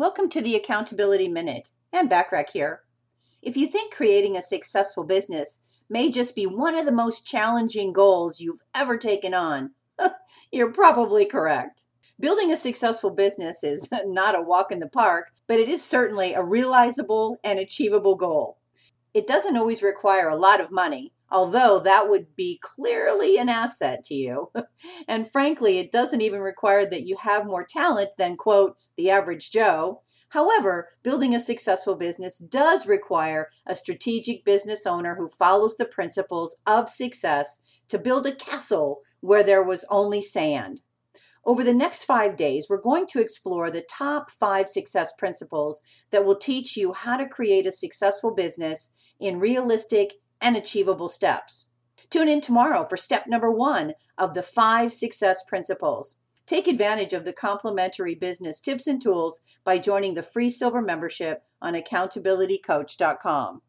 [0.00, 1.68] Welcome to the Accountability Minute.
[1.92, 2.80] Ann Bachrach here.
[3.42, 7.92] If you think creating a successful business may just be one of the most challenging
[7.92, 9.72] goals you've ever taken on,
[10.52, 11.84] you're probably correct.
[12.18, 16.32] Building a successful business is not a walk in the park, but it is certainly
[16.32, 18.56] a realizable and achievable goal.
[19.12, 24.02] It doesn't always require a lot of money, although that would be clearly an asset
[24.04, 24.50] to you.
[25.08, 29.50] and frankly, it doesn't even require that you have more talent than, quote, the average
[29.50, 30.02] Joe.
[30.30, 36.56] However, building a successful business does require a strategic business owner who follows the principles
[36.66, 40.82] of success to build a castle where there was only sand.
[41.44, 46.24] Over the next five days, we're going to explore the top five success principles that
[46.24, 51.66] will teach you how to create a successful business in realistic and achievable steps.
[52.10, 56.16] Tune in tomorrow for step number one of the five success principles.
[56.46, 61.44] Take advantage of the complimentary business tips and tools by joining the free silver membership
[61.62, 63.62] on accountabilitycoach.com.